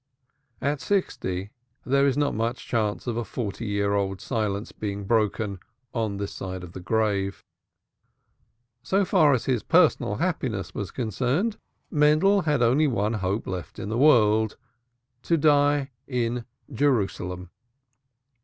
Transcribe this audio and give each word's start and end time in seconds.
At 0.61 0.81
sixty 0.81 1.51
there 1.85 2.07
is 2.07 2.17
not 2.17 2.33
much 2.33 2.65
chance 2.65 3.05
of 3.05 3.17
a 3.17 3.23
forty 3.23 3.67
year 3.67 3.93
old 3.93 4.19
silence 4.19 4.71
being 4.71 5.05
broken 5.05 5.59
on 5.93 6.17
this 6.17 6.33
side 6.33 6.63
of 6.63 6.71
the 6.71 6.79
grave. 6.79 7.43
So 8.81 9.05
far 9.05 9.31
as 9.31 9.45
his 9.45 9.61
personal 9.61 10.15
happiness 10.15 10.73
was 10.73 10.89
concerned, 10.89 11.57
Mendel 11.91 12.41
had 12.41 12.63
only 12.63 12.87
one 12.87 13.13
hope 13.13 13.45
left 13.45 13.77
in 13.77 13.89
the 13.89 13.95
world 13.99 14.57
to 15.21 15.37
die 15.37 15.91
in 16.07 16.45
Jerusalem. 16.73 17.51